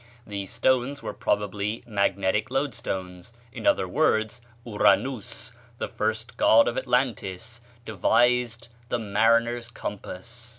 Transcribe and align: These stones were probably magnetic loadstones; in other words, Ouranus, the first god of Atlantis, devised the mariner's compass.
These 0.25 0.51
stones 0.51 1.03
were 1.03 1.13
probably 1.13 1.83
magnetic 1.85 2.49
loadstones; 2.49 3.33
in 3.51 3.67
other 3.67 3.87
words, 3.87 4.41
Ouranus, 4.65 5.53
the 5.77 5.87
first 5.87 6.37
god 6.37 6.67
of 6.67 6.75
Atlantis, 6.75 7.61
devised 7.85 8.69
the 8.89 8.97
mariner's 8.97 9.69
compass. 9.69 10.49